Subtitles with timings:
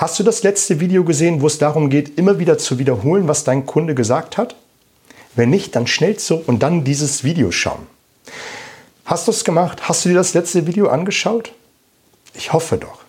[0.00, 3.44] Hast du das letzte Video gesehen, wo es darum geht, immer wieder zu wiederholen, was
[3.44, 4.56] dein Kunde gesagt hat?
[5.34, 7.86] Wenn nicht, dann schnell zurück und dann dieses Video schauen.
[9.04, 9.90] Hast du es gemacht?
[9.90, 11.52] Hast du dir das letzte Video angeschaut?
[12.32, 13.00] Ich hoffe doch.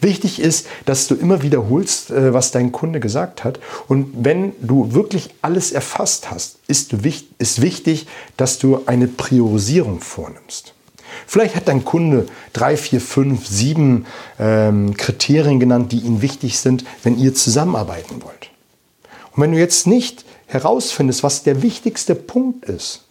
[0.00, 3.58] Wichtig ist, dass du immer wiederholst, äh, was dein Kunde gesagt hat.
[3.88, 8.06] Und wenn du wirklich alles erfasst hast, ist, wichtig,
[8.36, 10.75] dass du eine Priorisierung vornimmst.
[11.26, 14.06] Vielleicht hat dein Kunde drei, vier, fünf, sieben
[14.38, 18.50] ähm, Kriterien genannt, die ihm wichtig sind, wenn ihr zusammenarbeiten wollt.
[19.32, 23.04] Und wenn du jetzt nicht herausfindest, was der wichtigste Punkt ist,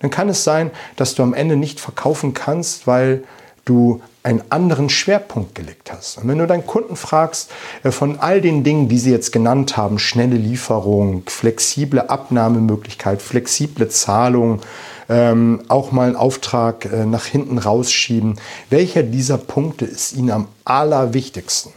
[0.00, 3.24] dann kann es sein, dass du am Ende nicht verkaufen kannst, weil
[3.64, 6.18] du einen anderen Schwerpunkt gelegt hast.
[6.18, 7.50] Und wenn du deinen Kunden fragst,
[7.82, 13.88] äh, von all den Dingen, die sie jetzt genannt haben, schnelle Lieferung, flexible Abnahmemöglichkeit, flexible
[13.88, 14.60] Zahlung,
[15.08, 18.38] ähm, auch mal einen Auftrag äh, nach hinten rausschieben,
[18.70, 21.72] welcher dieser Punkte ist ihnen am allerwichtigsten?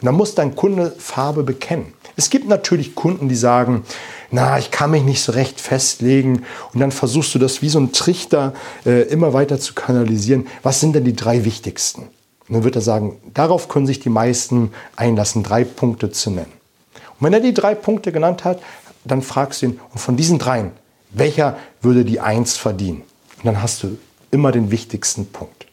[0.00, 1.94] Und dann muss dein Kunde Farbe bekennen.
[2.16, 3.84] Es gibt natürlich Kunden, die sagen,
[4.30, 6.44] na, ich kann mich nicht so recht festlegen.
[6.72, 10.46] Und dann versuchst du das wie so ein Trichter äh, immer weiter zu kanalisieren.
[10.62, 12.02] Was sind denn die drei wichtigsten?
[12.48, 16.52] Und dann wird er sagen, darauf können sich die meisten einlassen, drei Punkte zu nennen.
[17.18, 18.60] Und wenn er die drei Punkte genannt hat,
[19.04, 20.72] dann fragst du ihn, und von diesen dreien,
[21.16, 23.02] welcher würde die Eins verdienen?
[23.38, 23.98] Und dann hast du
[24.30, 25.66] immer den wichtigsten Punkt.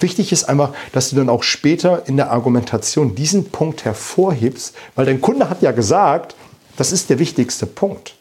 [0.00, 5.06] Wichtig ist einfach, dass du dann auch später in der Argumentation diesen Punkt hervorhebst, weil
[5.06, 6.34] dein Kunde hat ja gesagt,
[6.76, 8.14] das ist der wichtigste Punkt.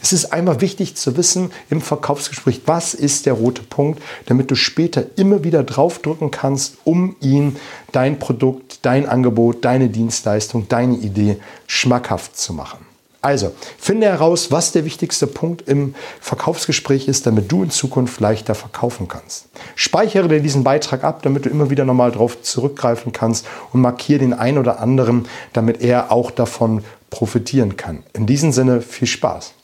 [0.00, 4.54] Es ist einmal wichtig zu wissen im Verkaufsgespräch, was ist der rote Punkt, damit du
[4.54, 7.56] später immer wieder draufdrücken kannst, um ihn
[7.90, 12.78] dein Produkt, dein Angebot, deine Dienstleistung, deine Idee schmackhaft zu machen.
[13.20, 18.54] Also, finde heraus, was der wichtigste Punkt im Verkaufsgespräch ist, damit du in Zukunft leichter
[18.54, 19.48] verkaufen kannst.
[19.74, 24.20] Speichere dir diesen Beitrag ab, damit du immer wieder nochmal drauf zurückgreifen kannst und markiere
[24.20, 28.04] den einen oder anderen, damit er auch davon profitieren kann.
[28.12, 29.54] In diesem Sinne viel Spaß.